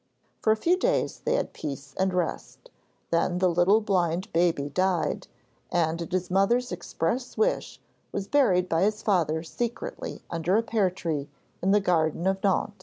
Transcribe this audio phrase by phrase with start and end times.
[0.41, 2.71] For a few days they had peace and rest;
[3.11, 5.27] then the little blind baby died,
[5.71, 7.79] and, at his mother's express wish,
[8.11, 11.29] was buried by his father secretly under a pear tree
[11.61, 12.73] in the garden of Nohant.